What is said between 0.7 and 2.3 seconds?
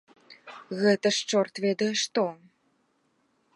Гэта ж чорт ведае што!